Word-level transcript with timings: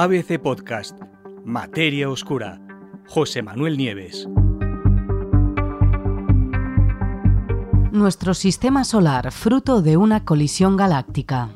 ABC 0.00 0.38
Podcast, 0.40 0.96
Materia 1.44 2.08
Oscura, 2.08 2.60
José 3.08 3.42
Manuel 3.42 3.76
Nieves. 3.76 4.28
Nuestro 7.90 8.32
sistema 8.34 8.84
solar, 8.84 9.32
fruto 9.32 9.82
de 9.82 9.96
una 9.96 10.24
colisión 10.24 10.76
galáctica. 10.76 11.48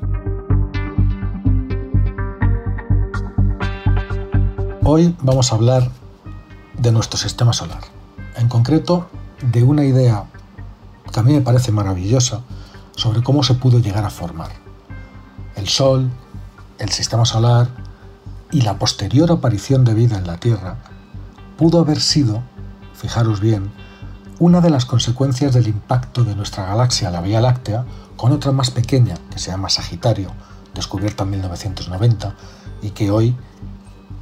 Hoy 4.83 5.15
vamos 5.21 5.53
a 5.53 5.55
hablar 5.55 5.89
de 6.77 6.91
nuestro 6.91 7.17
sistema 7.17 7.53
solar, 7.53 7.83
en 8.35 8.49
concreto 8.49 9.07
de 9.53 9.63
una 9.63 9.85
idea 9.85 10.25
que 11.13 11.17
a 11.21 11.23
mí 11.23 11.31
me 11.31 11.39
parece 11.39 11.71
maravillosa 11.71 12.41
sobre 12.91 13.23
cómo 13.23 13.41
se 13.41 13.53
pudo 13.53 13.79
llegar 13.79 14.03
a 14.03 14.09
formar. 14.09 14.51
El 15.55 15.69
Sol, 15.69 16.09
el 16.77 16.89
sistema 16.89 17.23
solar 17.23 17.82
y 18.53 18.61
la 18.61 18.77
posterior 18.77 19.31
aparición 19.31 19.83
de 19.83 19.95
vida 19.95 20.17
en 20.17 20.27
la 20.27 20.37
Tierra 20.37 20.77
pudo 21.57 21.79
haber 21.79 21.99
sido, 21.99 22.43
fijaros 22.93 23.39
bien, 23.39 23.71
una 24.37 24.61
de 24.61 24.69
las 24.69 24.85
consecuencias 24.85 25.53
del 25.53 25.67
impacto 25.67 26.23
de 26.23 26.35
nuestra 26.35 26.67
galaxia, 26.67 27.09
la 27.09 27.21
Vía 27.21 27.41
Láctea, 27.41 27.83
con 28.15 28.31
otra 28.31 28.51
más 28.51 28.69
pequeña 28.69 29.15
que 29.31 29.39
se 29.39 29.49
llama 29.49 29.69
Sagitario, 29.69 30.31
descubierta 30.75 31.23
en 31.23 31.31
1990 31.31 32.35
y 32.83 32.91
que 32.91 33.09
hoy 33.09 33.35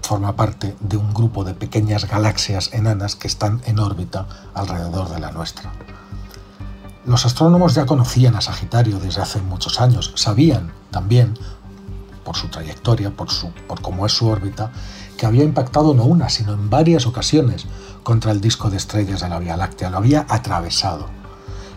forma 0.02 0.36
parte 0.38 0.76
de 0.80 0.96
un 0.96 1.14
grupo 1.14 1.44
de 1.44 1.54
pequeñas 1.54 2.10
galaxias 2.10 2.74
enanas 2.74 3.18
que 3.18 3.28
están 3.28 3.62
en 3.66 3.80
órbita 3.80 4.28
alrededor 4.54 5.10
de 5.10 5.20
la 5.20 5.32
nuestra. 5.32 5.74
Los 7.06 7.26
astrónomos 7.26 7.76
ya 7.76 7.86
conocían 7.86 8.36
a 8.36 8.42
Sagitario 8.42 9.00
desde 9.00 9.22
hace 9.22 9.42
muchos 9.42 9.82
años, 9.82 10.14
sabían 10.16 10.72
también, 10.90 11.34
por 12.24 12.36
su 12.36 12.48
trayectoria, 12.48 13.12
por, 13.12 13.30
su, 13.30 13.52
por 13.68 13.82
cómo 13.82 14.06
es 14.06 14.14
su 14.14 14.28
órbita, 14.28 14.72
que 15.18 15.26
había 15.26 15.44
impactado 15.44 15.94
no 15.94 16.04
una, 16.04 16.30
sino 16.30 16.54
en 16.54 16.70
varias 16.70 17.06
ocasiones 17.06 17.66
contra 18.04 18.32
el 18.32 18.42
disco 18.42 18.70
de 18.70 18.78
estrellas 18.78 19.22
de 19.22 19.30
la 19.30 19.40
Vía 19.40 19.58
Láctea, 19.58 19.90
lo 19.90 19.98
había 19.98 20.26
atravesado. 20.30 21.08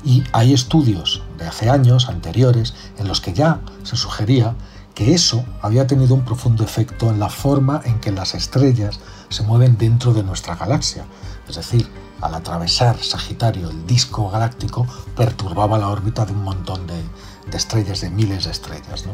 Y 0.05 0.22
hay 0.33 0.53
estudios 0.53 1.22
de 1.39 1.47
hace 1.47 1.70
años 1.70 2.09
anteriores 2.09 2.75
en 2.98 3.09
los 3.09 3.20
que 3.20 3.33
ya 3.33 3.61
se 3.83 3.97
sugería 3.97 4.55
que 4.95 5.12
eso 5.12 5.45
había 5.61 5.87
tenido 5.87 6.15
un 6.15 6.25
profundo 6.25 6.62
efecto 6.62 7.11
en 7.11 7.19
la 7.19 7.28
forma 7.28 7.81
en 7.84 7.98
que 8.00 8.12
las 8.12 8.34
estrellas 8.34 9.00
se 9.28 9.42
mueven 9.42 9.77
dentro 9.77 10.15
de 10.15 10.22
nuestra 10.22 10.55
galaxia. 10.55 11.05
Es 11.48 11.56
decir, 11.56 11.89
al 12.20 12.34
atravesar 12.34 12.97
Sagitario, 13.03 13.70
el 13.70 13.87
disco 13.87 14.31
galáctico 14.31 14.87
perturbaba 15.17 15.78
la 15.78 15.89
órbita 15.89 16.25
de 16.25 16.33
un 16.33 16.45
montón 16.45 16.87
de, 16.87 17.56
estrellas, 17.56 18.00
de 18.00 18.11
miles 18.11 18.45
de 18.45 18.53
estrellas. 18.53 19.05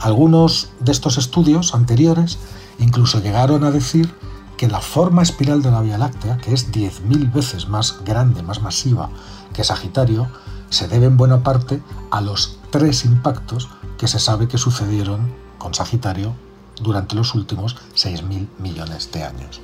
Algunos 0.00 0.68
de 0.80 0.92
estos 0.92 1.18
estudios 1.18 1.74
anteriores 1.74 2.38
incluso 2.78 3.20
llegaron 3.20 3.64
a 3.64 3.70
decir 3.70 4.12
que 4.56 4.68
la 4.68 4.80
forma 4.80 5.22
espiral 5.22 5.62
de 5.62 5.70
la 5.70 5.80
Vía 5.80 5.98
Láctea, 5.98 6.38
que 6.38 6.52
es 6.52 6.72
10.000 6.72 7.32
veces 7.32 7.68
más 7.68 8.04
grande, 8.04 8.42
más 8.42 8.60
masiva 8.62 9.10
que 9.52 9.64
Sagitario, 9.64 10.28
se 10.70 10.88
debe 10.88 11.06
en 11.06 11.16
buena 11.16 11.42
parte 11.42 11.82
a 12.10 12.20
los 12.20 12.58
tres 12.70 13.04
impactos 13.04 13.68
que 13.96 14.08
se 14.08 14.18
sabe 14.18 14.48
que 14.48 14.58
sucedieron 14.58 15.32
con 15.58 15.74
Sagitario 15.74 16.34
durante 16.80 17.16
los 17.16 17.34
últimos 17.34 17.76
6.000 17.94 18.48
millones 18.58 19.10
de 19.12 19.24
años. 19.24 19.60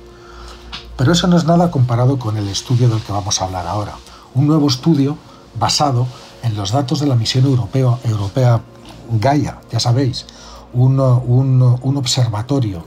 Pero 0.97 1.11
eso 1.11 1.27
no 1.27 1.37
es 1.37 1.45
nada 1.45 1.71
comparado 1.71 2.17
con 2.17 2.37
el 2.37 2.47
estudio 2.47 2.89
del 2.89 3.01
que 3.01 3.11
vamos 3.11 3.41
a 3.41 3.45
hablar 3.45 3.67
ahora. 3.67 3.95
Un 4.33 4.47
nuevo 4.47 4.67
estudio 4.67 5.17
basado 5.59 6.07
en 6.43 6.55
los 6.55 6.71
datos 6.71 6.99
de 6.99 7.07
la 7.07 7.15
misión 7.15 7.45
europea, 7.45 7.97
europea 8.03 8.61
Gaia, 9.09 9.59
ya 9.71 9.79
sabéis, 9.79 10.25
un, 10.73 10.99
observatorio 10.99 12.85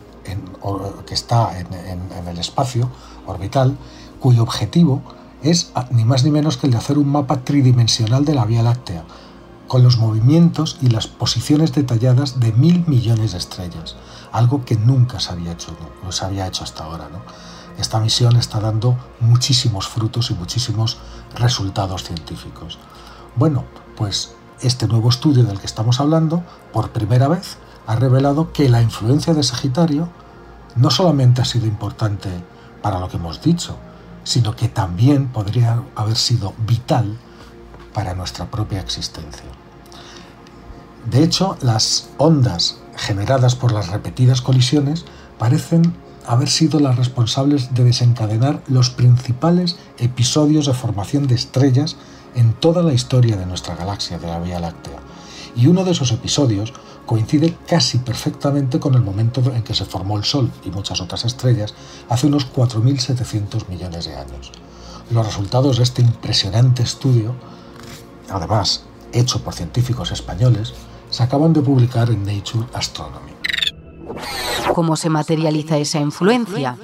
que 1.07 1.15
está 1.15 1.59
en, 1.59 1.69
el 2.29 2.39
espacio 2.39 2.91
orbital, 3.27 3.77
cuyo 4.21 4.43
objetivo 4.43 5.03
es 5.43 5.73
ni 5.91 6.05
más 6.05 6.25
ni 6.25 6.31
menos 6.31 6.57
que 6.57 6.67
el 6.67 6.73
de 6.73 6.79
hacer 6.79 6.99
un 6.99 7.09
mapa 7.09 7.45
tridimensional 7.45 8.25
de 8.25 8.35
la 8.35 8.45
Vía 8.45 8.63
Láctea, 8.63 9.05
con 9.69 9.83
los 9.83 9.99
movimientos 9.99 10.79
y 10.81 10.89
las 10.89 11.07
posiciones 11.07 11.73
detalladas 11.73 12.41
de 12.41 12.53
mil 12.53 12.85
millones 12.87 13.33
de 13.33 13.39
estrellas, 13.39 13.97
algo 14.33 14.65
que 14.65 14.77
nunca 14.77 15.21
se 15.21 15.33
había 15.33 15.53
hecho, 15.53 15.77
no, 16.03 16.11
se 16.11 16.25
había 16.25 16.47
hecho 16.47 16.65
hasta 16.65 16.85
ahora. 16.85 17.09
¿no? 17.13 17.21
Esta 17.79 18.01
misión 18.01 18.37
está 18.37 18.61
dando 18.61 18.97
muchísimos 19.21 19.87
frutos 19.87 20.31
y 20.31 20.35
muchísimos 20.35 20.99
resultados 21.37 22.03
científicos. 22.03 22.79
Bueno, 23.37 23.65
pues 23.97 24.35
este 24.61 24.89
nuevo 24.89 25.09
estudio 25.09 25.45
del 25.45 25.61
que 25.61 25.67
estamos 25.67 26.01
hablando, 26.01 26.43
por 26.73 26.91
primera 26.91 27.29
vez, 27.29 27.57
ha 27.87 27.97
revelado 27.97 28.53
que 28.53 28.69
la 28.69 28.83
influencia 28.83 29.35
de 29.35 29.43
Sagitario 29.43 30.09
no 30.77 30.91
solamente 30.91 31.43
ha 31.43 31.45
sido 31.45 31.67
importante 31.67 32.29
para 32.83 33.01
lo 33.01 33.09
que 33.09 33.17
hemos 33.17 33.43
dicho, 33.43 33.77
sino 34.25 34.55
que 34.55 34.69
también 34.69 35.29
podría 35.29 35.83
haber 35.95 36.17
sido 36.17 36.55
vital 36.67 37.17
para 37.95 38.15
nuestra 38.15 38.51
propia 38.51 38.81
existencia. 38.81 39.47
De 41.11 41.23
hecho, 41.23 41.57
las 41.63 42.11
ondas 42.19 42.81
generadas 42.97 43.55
por 43.55 43.73
las 43.73 43.89
repetidas 43.89 44.43
colisiones 44.43 45.05
parecen 45.39 45.95
haber 46.27 46.51
sido 46.51 46.79
las 46.79 46.97
responsables 46.97 47.75
de 47.75 47.85
desencadenar 47.85 48.63
los 48.69 48.91
principales 48.91 49.77
episodios 49.99 50.67
de 50.67 50.75
formación 50.75 51.27
de 51.27 51.35
estrellas 51.37 51.97
en 52.35 52.53
toda 52.55 52.83
la 52.83 52.93
historia 52.93 53.37
de 53.37 53.47
nuestra 53.47 53.77
galaxia, 53.77 54.19
de 54.19 54.27
la 54.27 54.41
Vía 54.41 54.61
Láctea. 54.61 54.99
Y 55.57 55.67
uno 55.67 55.85
de 55.85 55.93
esos 55.93 56.13
episodios 56.13 56.73
coincide 57.07 57.57
casi 57.67 57.99
perfectamente 57.99 58.79
con 58.79 58.95
el 58.95 59.03
momento 59.03 59.41
en 59.53 59.63
que 59.63 59.75
se 59.75 59.85
formó 59.85 60.17
el 60.19 60.25
Sol 60.25 60.51
y 60.65 60.71
muchas 60.71 61.01
otras 61.01 61.25
estrellas 61.25 61.75
hace 62.09 62.27
unos 62.27 62.53
4.700 62.53 63.69
millones 63.69 64.05
de 64.05 64.17
años. 64.17 64.53
Los 65.11 65.25
resultados 65.25 65.79
de 65.79 65.85
este 65.85 66.03
impresionante 66.03 66.83
estudio 66.83 67.35
además 68.31 68.83
hecho 69.13 69.43
por 69.43 69.55
científicos 69.55 70.13
españoles, 70.13 70.75
se 71.11 71.23
acaban 71.23 71.53
de 71.53 71.63
publicar 71.63 72.11
en 72.11 72.25
Nature 72.25 72.67
Astronomy. 72.75 73.33
¿Cómo 74.75 74.97
se 74.97 75.09
materializa 75.09 75.79
esa 75.79 76.01
influencia? 76.01 76.77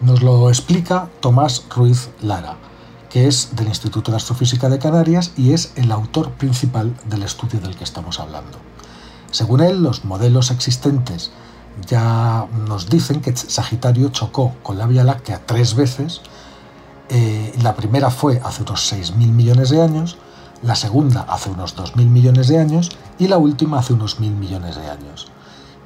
Nos 0.00 0.22
lo 0.22 0.48
explica 0.48 1.08
Tomás 1.20 1.64
Ruiz 1.74 2.10
Lara, 2.20 2.56
que 3.12 3.28
es 3.28 3.54
del 3.54 3.68
Instituto 3.68 4.10
de 4.10 4.16
Astrofísica 4.16 4.68
de 4.68 4.78
Canarias 4.78 5.32
y 5.36 5.52
es 5.52 5.72
el 5.76 5.92
autor 5.92 6.32
principal 6.32 6.94
del 7.04 7.22
estudio 7.22 7.60
del 7.60 7.76
que 7.76 7.84
estamos 7.84 8.18
hablando. 8.18 8.58
Según 9.30 9.60
él, 9.60 9.82
los 9.82 10.04
modelos 10.04 10.50
existentes 10.50 11.30
ya 11.86 12.46
nos 12.66 12.88
dicen 12.88 13.20
que 13.20 13.36
Sagitario 13.36 14.08
chocó 14.08 14.54
con 14.62 14.78
la 14.78 14.86
Vía 14.86 15.04
Láctea 15.04 15.42
tres 15.46 15.74
veces 15.74 16.22
eh, 17.14 17.52
la 17.62 17.74
primera 17.76 18.10
fue 18.10 18.40
hace 18.42 18.62
unos 18.62 18.90
6.000 18.90 19.14
millones 19.32 19.68
de 19.68 19.82
años, 19.82 20.16
la 20.62 20.74
segunda 20.74 21.26
hace 21.28 21.50
unos 21.50 21.76
2.000 21.76 22.06
millones 22.06 22.48
de 22.48 22.58
años 22.58 22.88
y 23.18 23.28
la 23.28 23.36
última 23.36 23.80
hace 23.80 23.92
unos 23.92 24.18
1.000 24.18 24.30
millones 24.34 24.76
de 24.76 24.88
años. 24.88 25.28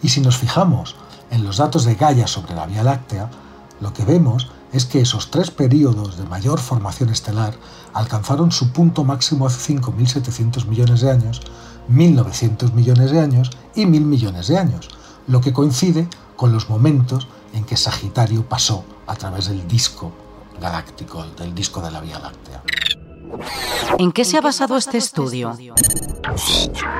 Y 0.02 0.10
si 0.10 0.20
nos 0.20 0.36
fijamos 0.36 0.94
en 1.32 1.42
los 1.42 1.56
datos 1.56 1.84
de 1.84 1.96
Gaia 1.96 2.28
sobre 2.28 2.54
la 2.54 2.66
Vía 2.66 2.84
Láctea, 2.84 3.28
lo 3.80 3.92
que 3.92 4.04
vemos 4.04 4.48
es 4.76 4.84
que 4.84 5.00
esos 5.00 5.30
tres 5.30 5.50
periodos 5.50 6.18
de 6.18 6.24
mayor 6.24 6.60
formación 6.60 7.08
estelar 7.08 7.54
alcanzaron 7.94 8.52
su 8.52 8.72
punto 8.72 9.04
máximo 9.04 9.46
hace 9.46 9.74
5.700 9.74 10.66
millones 10.66 11.00
de 11.00 11.10
años, 11.10 11.40
1.900 11.90 12.72
millones 12.72 13.10
de 13.10 13.20
años 13.20 13.50
y 13.74 13.84
1.000 13.84 14.00
millones 14.02 14.48
de 14.48 14.58
años, 14.58 14.88
lo 15.26 15.40
que 15.40 15.54
coincide 15.54 16.08
con 16.36 16.52
los 16.52 16.68
momentos 16.68 17.26
en 17.54 17.64
que 17.64 17.76
Sagitario 17.76 18.46
pasó 18.46 18.84
a 19.06 19.14
través 19.14 19.46
del 19.48 19.66
disco 19.66 20.12
galáctico, 20.60 21.24
del 21.38 21.54
disco 21.54 21.80
de 21.80 21.90
la 21.90 22.00
Vía 22.00 22.18
Láctea. 22.18 22.62
¿En 23.98 24.12
qué 24.12 24.24
se 24.24 24.36
ha 24.36 24.42
basado 24.42 24.76
este 24.76 24.98
estudio? 24.98 25.56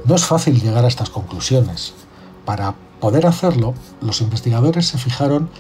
No 0.05 0.15
es 0.15 0.25
fácil 0.25 0.61
llegar 0.61 0.85
a 0.85 0.89
estas 0.89 1.11
conclusiones. 1.11 1.93
Para 2.47 2.75
poder 3.01 3.27
hacerlo, 3.27 3.75
los 4.01 4.23
investigadores 4.23 4.87
se 4.87 4.99
fijaron 4.99 5.51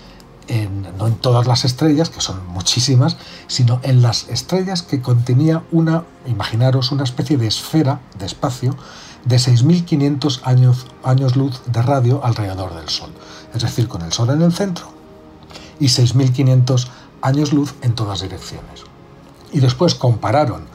no 0.98 1.06
en 1.06 1.14
todas 1.16 1.46
las 1.46 1.64
estrellas, 1.64 2.10
que 2.10 2.20
son 2.20 2.46
muchísimas, 2.48 3.16
sino 3.48 3.81
en 3.82 4.02
las 4.02 4.28
estrellas 4.28 4.82
que 4.82 5.00
contenía 5.00 5.64
una, 5.72 6.04
imaginaros, 6.26 6.93
una 6.93 7.04
especie 7.04 7.37
de 7.37 7.48
esfera 7.48 8.00
de 8.19 8.26
espacio 8.26 8.76
de 9.25 9.37
6.500 9.37 10.40
años, 10.44 10.87
años 11.02 11.37
luz 11.37 11.60
de 11.66 11.82
radio 11.82 12.25
alrededor 12.25 12.76
del 12.76 12.88
Sol. 12.88 13.10
Es 13.54 13.62
decir, 13.62 13.88
con 13.88 14.02
el 14.02 14.12
Sol 14.12 14.31
en 14.31 14.43
el 14.43 14.52
centro 14.52 14.87
y 15.81 15.87
6.500 15.87 16.87
años 17.22 17.52
luz 17.52 17.75
en 17.82 17.94
todas 17.94 18.22
direcciones. 18.22 18.84
Y 19.52 19.60
después 19.60 19.94
compararon 19.94 20.66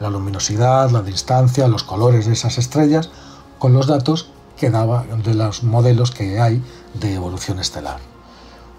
la 0.00 0.10
luminosidad, 0.10 0.90
la 0.90 1.02
distancia, 1.02 1.68
los 1.68 1.84
colores 1.84 2.26
de 2.26 2.32
esas 2.32 2.58
estrellas 2.58 3.10
con 3.58 3.74
los 3.74 3.86
datos 3.86 4.30
que 4.56 4.70
daba 4.70 5.04
de 5.24 5.34
los 5.34 5.62
modelos 5.62 6.10
que 6.10 6.40
hay 6.40 6.62
de 6.94 7.14
evolución 7.14 7.60
estelar. 7.60 8.09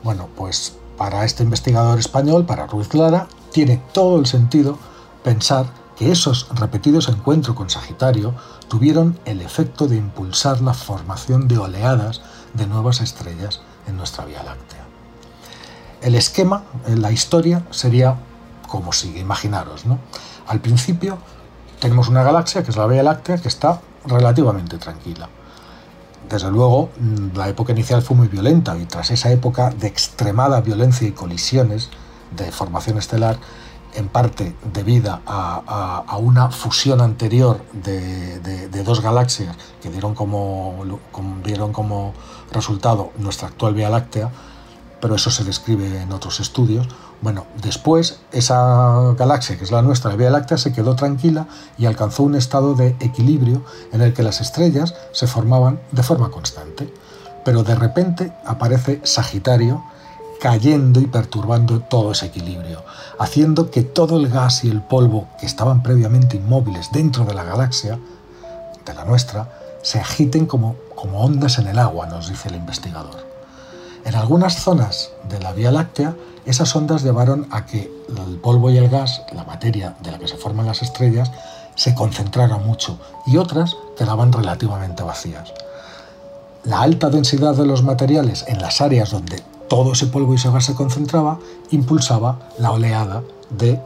Bueno, 0.04 0.28
pues 0.36 0.76
para 0.98 1.26
este 1.26 1.44
investigador 1.44 2.00
español, 2.00 2.46
para 2.46 2.68
Ruiz 2.68 2.94
Lara, 2.94 3.28
tiene 3.52 3.82
todo 3.94 4.20
el 4.20 4.26
sentido 4.26 4.78
pensar 5.24 5.66
que 5.96 6.12
esos 6.12 6.48
repetidos 6.56 7.10
encuentros 7.10 7.56
con 7.56 7.70
Sagitario 7.70 8.34
tuvieron 8.68 9.20
el 9.26 9.42
efecto 9.42 9.88
de 9.88 9.98
impulsar 9.98 10.62
la 10.62 10.74
formación 10.74 11.48
de 11.48 11.58
oleadas 11.58 12.22
de 12.54 12.66
nuevas 12.66 13.02
estrellas 13.02 13.62
en 13.88 13.98
nuestra 13.98 14.26
Vía 14.26 14.44
Láctea. 14.44 14.86
El 16.02 16.16
esquema, 16.16 16.64
la 16.88 17.12
historia, 17.12 17.64
sería 17.70 18.18
como 18.68 18.94
sigue, 18.94 19.20
imaginaros, 19.20 19.86
¿no? 19.86 20.00
Al 20.48 20.62
principio 20.62 21.20
tenemos 21.80 22.08
una 22.08 22.24
galaxia, 22.24 22.64
que 22.64 22.72
es 22.72 22.78
la 22.78 22.88
Vía 22.88 23.04
Láctea, 23.04 23.38
que 23.38 23.50
está 23.50 23.82
relativamente 24.06 24.78
tranquila. 24.78 25.30
Desde 26.30 26.50
luego, 26.50 26.90
mm, 27.00 27.38
la 27.38 27.50
época 27.50 27.74
inicial 27.74 28.02
fue 28.02 28.16
muy 28.16 28.28
violenta 28.28 28.78
y 28.78 28.86
tras 28.86 29.12
esa 29.12 29.32
época 29.32 29.70
de 29.72 29.88
extremada 29.88 30.62
violencia 30.62 31.08
y 31.08 31.12
colisiones 31.12 31.90
de 32.36 32.52
formación 32.52 32.98
estelar, 32.98 33.38
en 33.94 34.08
parte 34.08 34.56
debida 34.74 35.22
a, 35.26 36.18
una 36.18 36.50
fusión 36.50 37.02
anterior 37.02 37.62
de, 37.74 38.84
dos 38.84 39.02
galaxias 39.02 39.56
que 39.82 39.90
dieron 39.90 40.16
como, 40.16 41.00
dieron 41.44 41.74
como 41.74 42.14
resultado 42.52 43.12
nuestra 43.18 43.50
actual 43.50 43.74
Vía 43.74 43.90
Láctea, 43.90 44.32
pero 45.02 45.16
eso 45.16 45.32
se 45.32 45.44
describe 45.44 46.02
en 46.02 46.12
otros 46.14 46.40
estudios. 46.40 46.88
Bueno, 47.22 47.48
después 47.62 48.20
esa 48.32 49.14
galaxia, 49.18 49.58
que 49.58 49.64
es 49.64 49.72
la 49.72 49.82
nuestra, 49.82 50.12
la 50.12 50.18
Vía 50.18 50.30
Láctea, 50.30 50.58
se 50.58 50.72
quedó 50.72 50.96
tranquila 50.96 51.48
y 51.78 51.86
alcanzó 51.86 52.24
un 52.24 52.36
estado 52.36 52.76
de 52.76 52.96
equilibrio 53.00 53.64
en 53.92 54.02
el 54.02 54.14
que 54.14 54.24
las 54.24 54.40
estrellas 54.40 54.94
se 55.12 55.28
formaban 55.28 55.80
de 55.92 56.04
forma 56.04 56.30
constante. 56.30 56.94
Pero 57.44 57.64
de 57.64 57.76
repente 57.76 58.32
aparece 58.46 59.02
Sagitario, 59.04 59.84
cayendo 60.40 61.00
y 61.00 61.08
perturbando 61.08 61.82
todo 61.82 62.12
ese 62.12 62.28
equilibrio, 62.28 62.84
haciendo 63.20 63.70
que 63.70 63.84
todo 63.84 64.18
el 64.18 64.30
gas 64.30 64.64
y 64.64 64.70
el 64.70 64.82
polvo 64.82 65.28
que 65.40 65.46
estaban 65.46 65.84
previamente 65.84 66.38
inmóviles 66.38 66.90
dentro 66.92 67.26
de 67.26 67.34
la 67.34 67.44
galaxia, 67.44 68.00
de 68.86 68.94
la 68.94 69.06
nuestra, 69.06 69.50
se 69.84 70.00
agiten 70.00 70.46
como, 70.46 70.76
como 70.96 71.24
ondas 71.24 71.58
en 71.60 71.68
el 71.68 71.80
agua, 71.80 72.08
nos 72.08 72.30
dice 72.30 72.50
el 72.50 72.56
investigador. 72.56 73.31
En 74.06 74.16
algunas 74.16 74.56
zonas 74.64 75.12
de 75.30 75.40
la 75.40 75.54
Vía 75.54 75.72
Láctea, 75.72 76.16
esas 76.46 76.76
ondas 76.76 77.04
llevaron 77.04 77.48
a 77.52 77.66
que 77.66 77.92
el 78.10 78.38
polvo 78.38 78.70
y 78.72 78.78
el 78.78 78.90
gas, 78.90 79.22
la 79.34 79.44
materia 79.44 79.96
de 80.02 80.12
la 80.12 80.20
que 80.20 80.28
se 80.28 80.38
forman 80.38 80.66
las 80.66 80.82
estrellas, 80.82 81.32
se 81.76 81.94
concentrara 81.96 82.58
mucho 82.58 83.00
y 83.28 83.38
otras 83.38 83.78
quedaban 83.98 84.34
relativamente 84.34 85.04
vacías. 85.04 85.54
La 86.64 86.82
alta 86.82 87.10
densidad 87.10 87.56
de 87.56 87.66
los 87.66 87.84
materiales 87.84 88.46
en 88.48 88.62
las 88.62 88.82
áreas 88.82 89.12
donde 89.12 89.42
todo 89.70 89.94
ese 89.94 90.08
polvo 90.08 90.34
y 90.34 90.36
ese 90.36 90.52
gas 90.52 90.66
se 90.66 90.76
concentraba, 90.76 91.40
impulsaba 91.70 92.40
la 92.58 92.72
oleada 92.72 93.24
de 93.50 93.80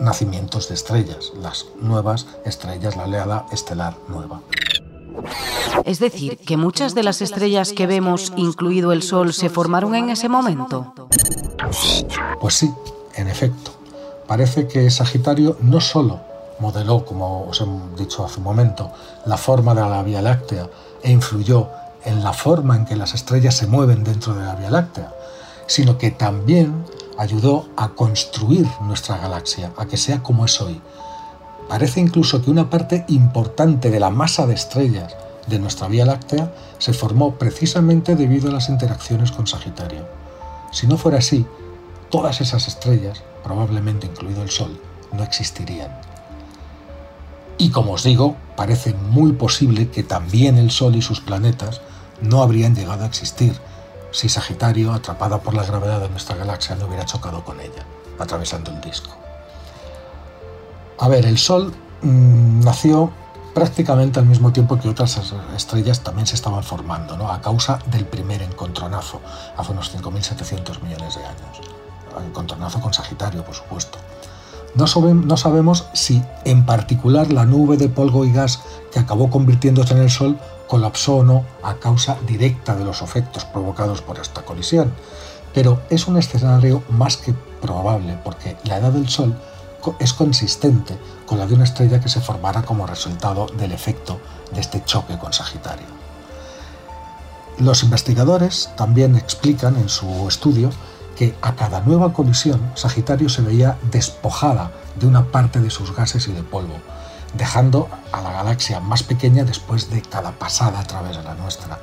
nacimientos 0.00 0.68
de 0.68 0.74
estrellas, 0.74 1.32
las 1.40 1.66
nuevas 1.80 2.26
estrellas, 2.44 2.96
la 2.96 3.04
oleada 3.04 3.46
estelar 3.52 3.94
nueva. 4.08 4.40
Es 5.84 5.98
decir, 5.98 6.38
que 6.38 6.56
muchas 6.56 6.94
de 6.94 7.02
las 7.02 7.22
estrellas 7.22 7.72
que 7.72 7.86
vemos, 7.86 8.32
incluido 8.36 8.92
el 8.92 9.02
Sol, 9.02 9.32
se 9.32 9.48
formaron 9.48 9.94
en 9.94 10.10
ese 10.10 10.28
momento. 10.28 10.92
Pues 12.40 12.54
sí, 12.54 12.72
en 13.14 13.28
efecto. 13.28 13.72
Parece 14.26 14.66
que 14.68 14.90
Sagitario 14.90 15.56
no 15.60 15.80
solo 15.80 16.20
modeló, 16.60 17.04
como 17.04 17.46
os 17.48 17.60
he 17.60 17.66
dicho 17.96 18.24
hace 18.24 18.38
un 18.38 18.44
momento, 18.44 18.90
la 19.26 19.36
forma 19.36 19.74
de 19.74 19.80
la 19.80 20.02
Vía 20.02 20.22
Láctea 20.22 20.68
e 21.02 21.10
influyó 21.10 21.68
en 22.04 22.22
la 22.22 22.32
forma 22.32 22.76
en 22.76 22.84
que 22.84 22.96
las 22.96 23.14
estrellas 23.14 23.56
se 23.56 23.66
mueven 23.66 24.04
dentro 24.04 24.34
de 24.34 24.44
la 24.44 24.54
Vía 24.54 24.70
Láctea, 24.70 25.12
sino 25.66 25.98
que 25.98 26.10
también 26.10 26.84
ayudó 27.18 27.66
a 27.76 27.88
construir 27.90 28.66
nuestra 28.82 29.18
galaxia, 29.18 29.72
a 29.76 29.86
que 29.86 29.96
sea 29.96 30.22
como 30.22 30.44
es 30.44 30.60
hoy. 30.60 30.80
Parece 31.68 32.00
incluso 32.00 32.42
que 32.42 32.50
una 32.50 32.70
parte 32.70 33.04
importante 33.08 33.90
de 33.90 34.00
la 34.00 34.10
masa 34.10 34.46
de 34.46 34.54
estrellas 34.54 35.14
de 35.46 35.58
nuestra 35.58 35.88
Vía 35.88 36.04
Láctea 36.04 36.52
se 36.78 36.92
formó 36.92 37.34
precisamente 37.34 38.16
debido 38.16 38.48
a 38.48 38.52
las 38.52 38.68
interacciones 38.68 39.32
con 39.32 39.46
Sagitario. 39.46 40.06
Si 40.72 40.86
no 40.86 40.96
fuera 40.96 41.18
así, 41.18 41.46
todas 42.10 42.40
esas 42.40 42.68
estrellas, 42.68 43.22
probablemente 43.44 44.06
incluido 44.06 44.42
el 44.42 44.50
Sol, 44.50 44.80
no 45.12 45.22
existirían. 45.22 45.90
Y 47.58 47.70
como 47.70 47.92
os 47.92 48.04
digo, 48.04 48.36
parece 48.56 48.94
muy 48.94 49.32
posible 49.32 49.90
que 49.90 50.02
también 50.02 50.58
el 50.58 50.70
Sol 50.70 50.96
y 50.96 51.02
sus 51.02 51.20
planetas 51.20 51.80
no 52.20 52.42
habrían 52.42 52.74
llegado 52.74 53.04
a 53.04 53.08
existir 53.08 53.54
si 54.10 54.28
Sagitario, 54.28 54.92
atrapada 54.92 55.40
por 55.40 55.54
la 55.54 55.64
gravedad 55.64 56.00
de 56.00 56.08
nuestra 56.08 56.36
galaxia, 56.36 56.76
no 56.76 56.86
hubiera 56.86 57.04
chocado 57.04 57.44
con 57.44 57.60
ella, 57.60 57.84
atravesando 58.18 58.70
el 58.70 58.80
disco. 58.80 59.27
A 60.98 61.08
ver, 61.08 61.26
el 61.26 61.38
Sol 61.38 61.72
mm, 62.02 62.60
nació 62.64 63.12
prácticamente 63.54 64.20
al 64.20 64.26
mismo 64.26 64.52
tiempo 64.52 64.78
que 64.78 64.88
otras 64.88 65.20
estrellas 65.56 66.00
también 66.00 66.26
se 66.26 66.34
estaban 66.34 66.62
formando, 66.62 67.16
¿no? 67.16 67.30
a 67.30 67.40
causa 67.40 67.78
del 67.86 68.04
primer 68.04 68.42
encontronazo, 68.42 69.20
hace 69.56 69.72
unos 69.72 69.94
5.700 69.94 70.80
millones 70.82 71.16
de 71.16 71.24
años. 71.24 71.60
Encontronazo 72.24 72.80
con 72.80 72.92
Sagitario, 72.92 73.44
por 73.44 73.54
supuesto. 73.54 73.98
No, 74.74 74.86
no 74.86 75.36
sabemos 75.36 75.86
si 75.92 76.22
en 76.44 76.66
particular 76.66 77.32
la 77.32 77.44
nube 77.44 77.76
de 77.76 77.88
polvo 77.88 78.24
y 78.24 78.32
gas 78.32 78.60
que 78.92 78.98
acabó 78.98 79.30
convirtiéndose 79.30 79.94
en 79.94 80.02
el 80.02 80.10
Sol 80.10 80.38
colapsó 80.68 81.16
o 81.16 81.24
no 81.24 81.44
a 81.62 81.74
causa 81.74 82.16
directa 82.26 82.76
de 82.76 82.84
los 82.84 83.02
efectos 83.02 83.44
provocados 83.44 84.02
por 84.02 84.18
esta 84.18 84.42
colisión. 84.42 84.92
Pero 85.54 85.80
es 85.90 86.06
un 86.06 86.18
escenario 86.18 86.82
más 86.90 87.16
que 87.16 87.34
probable 87.60 88.18
porque 88.22 88.56
la 88.64 88.76
edad 88.78 88.92
del 88.92 89.08
Sol 89.08 89.34
es 89.98 90.12
consistente 90.12 90.98
con 91.26 91.38
la 91.38 91.46
de 91.46 91.54
una 91.54 91.64
estrella 91.64 92.00
que 92.00 92.08
se 92.08 92.20
formara 92.20 92.62
como 92.62 92.86
resultado 92.86 93.46
del 93.46 93.72
efecto 93.72 94.20
de 94.52 94.60
este 94.60 94.84
choque 94.84 95.18
con 95.18 95.32
Sagitario. 95.32 95.86
Los 97.58 97.82
investigadores 97.82 98.70
también 98.76 99.16
explican 99.16 99.76
en 99.76 99.88
su 99.88 100.28
estudio 100.28 100.70
que 101.16 101.34
a 101.42 101.54
cada 101.56 101.80
nueva 101.80 102.12
colisión 102.12 102.70
Sagitario 102.74 103.28
se 103.28 103.42
veía 103.42 103.76
despojada 103.90 104.70
de 104.98 105.06
una 105.06 105.24
parte 105.24 105.60
de 105.60 105.70
sus 105.70 105.94
gases 105.94 106.28
y 106.28 106.32
de 106.32 106.44
polvo, 106.44 106.76
dejando 107.36 107.88
a 108.12 108.20
la 108.20 108.32
galaxia 108.32 108.78
más 108.78 109.02
pequeña 109.02 109.44
después 109.44 109.90
de 109.90 110.02
cada 110.02 110.32
pasada 110.32 110.78
a 110.78 110.84
través 110.84 111.16
de 111.16 111.24
la 111.24 111.34
nuestra. 111.34 111.80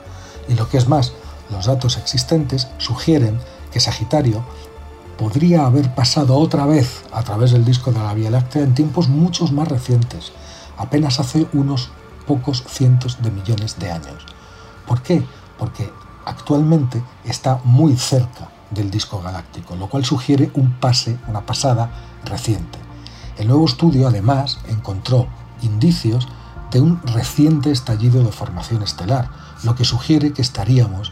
Y 0.48 0.54
lo 0.54 0.70
que 0.70 0.78
es 0.78 0.88
más, 0.88 1.12
los 1.50 1.66
datos 1.66 1.98
existentes 1.98 2.68
sugieren 2.78 3.40
que 3.72 3.82
Sagitario 3.82 4.46
podría 5.18 5.66
haber 5.66 5.94
pasado 5.96 6.38
otra 6.38 6.66
vez 6.66 7.04
a 7.12 7.24
través 7.24 7.52
del 7.52 7.66
disco 7.66 7.92
de 7.92 8.00
la 8.00 8.14
Vía 8.14 8.30
Láctea 8.30 8.64
en 8.64 8.76
tiempos 8.76 9.08
muchos 9.08 9.52
más 9.52 9.68
recientes, 9.68 10.32
apenas 10.78 11.20
hace 11.20 11.48
unos 11.54 11.90
pocos 12.28 12.64
cientos 12.68 13.22
de 13.22 13.32
millones 13.32 13.80
de 13.80 13.92
años. 13.92 14.26
¿Por 14.88 15.02
qué? 15.02 15.26
Porque 15.58 15.92
actualmente 16.26 17.02
está 17.24 17.60
muy 17.64 17.96
cerca 17.96 18.50
del 18.72 18.92
disco 18.92 19.22
galáctico, 19.22 19.76
lo 19.76 19.88
cual 19.90 20.06
sugiere 20.06 20.52
un 20.56 20.74
pase, 20.74 21.18
una 21.28 21.46
pasada 21.46 21.92
reciente. 22.26 22.80
El 23.38 23.48
nuevo 23.48 23.66
estudio 23.66 24.08
además 24.08 24.60
encontró 24.68 25.28
indicios 25.62 26.28
de 26.72 26.82
un 26.82 27.02
reciente 27.04 27.72
estallido 27.72 28.24
de 28.24 28.32
formación 28.32 28.82
estelar, 28.82 29.30
lo 29.64 29.76
que 29.76 29.86
sugiere 29.86 30.34
que 30.34 30.42
estaríamos 30.42 31.12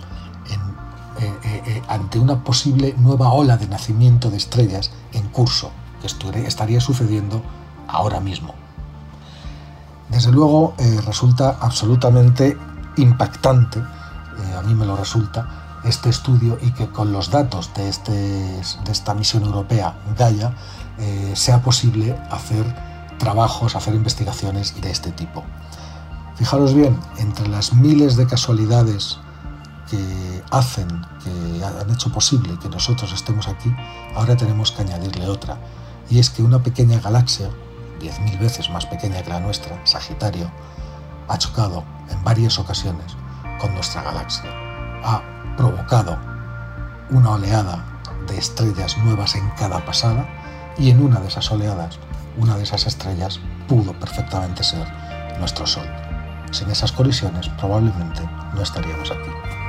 eh, 1.24 1.40
eh, 1.44 1.64
eh, 1.66 1.82
ante 1.88 2.20
una 2.20 2.44
posible 2.44 2.94
nueva 2.98 3.32
ola 3.32 3.56
de 3.56 3.68
nacimiento 3.68 4.30
de 4.30 4.36
estrellas 4.36 4.92
en 5.14 5.30
curso, 5.30 5.72
que 6.02 6.08
estaría 6.46 6.82
sucediendo 6.82 7.42
ahora 7.88 8.20
mismo. 8.20 8.54
Desde 10.10 10.32
luego 10.32 10.76
resulta 11.06 11.58
absolutamente 11.62 12.58
impactante, 12.98 13.80
a 13.80 14.62
mí 14.64 14.76
me 14.76 14.86
lo 14.86 14.98
resulta, 14.98 15.80
este 15.86 16.10
estudio 16.10 16.58
y 16.62 16.72
que 16.72 16.90
con 16.90 17.14
los 17.14 17.32
datos 17.32 17.74
de, 17.74 17.88
este, 17.88 18.12
de 18.12 18.92
esta 18.92 19.14
misión 19.14 19.44
europea 19.44 19.96
Gaia 20.18 20.54
sea 21.34 21.62
posible 21.62 22.20
hacer 22.30 22.66
trabajos, 23.18 23.76
hacer 23.76 23.96
investigaciones 23.96 24.80
de 24.82 24.92
este 24.92 25.12
tipo. 25.12 25.44
Fijaros 26.36 26.74
bien, 26.74 27.00
entre 27.18 27.48
las 27.48 27.74
miles 27.74 28.18
de 28.18 28.28
casualidades 28.28 29.20
que 29.90 30.44
hacen, 30.52 30.88
que 31.24 31.64
han 31.64 31.90
hecho 31.90 32.12
posible 32.12 32.58
que 32.60 32.70
nosotros 32.70 33.12
estemos 33.14 33.48
aquí, 33.48 33.74
ahora 34.16 34.36
tenemos 34.36 34.72
que 34.72 34.82
añadirle 34.82 35.28
otra, 35.28 35.58
y 36.10 36.20
es 36.20 36.30
que 36.30 36.44
una 36.44 36.62
pequeña 36.62 37.00
galaxia, 37.00 37.50
10.000 38.00 38.40
veces 38.40 38.70
más 38.70 38.86
pequeña 38.86 39.22
que 39.24 39.30
la 39.30 39.40
nuestra, 39.40 39.80
Sagitario, 39.86 40.50
ha 41.28 41.38
chocado 41.38 41.84
en 42.10 42.24
varias 42.24 42.60
ocasiones 42.60 43.16
con 43.60 43.74
nuestra 43.74 44.02
galaxia, 44.02 44.50
ha 45.04 45.22
provocado 45.58 46.18
una 47.12 47.32
oleada 47.32 47.86
de 48.28 48.38
estrellas 48.38 48.98
nuevas 49.00 49.36
en 49.36 49.50
cada 49.52 49.84
pasada 49.86 50.28
y 50.78 50.90
en 50.90 51.04
una 51.04 51.20
de 51.20 51.28
esas 51.28 51.52
oleadas, 51.52 52.00
una 52.38 52.58
de 52.58 52.64
esas 52.64 52.88
estrellas 52.88 53.40
pudo 53.68 53.94
perfectamente 54.00 54.64
ser 54.64 54.88
nuestro 55.40 55.66
Sol. 55.66 55.88
Sin 56.52 56.70
esas 56.70 56.92
colisiones 56.92 57.50
probablemente 57.50 58.22
no 58.54 58.62
estaríamos 58.62 59.12
aquí. 59.12 59.63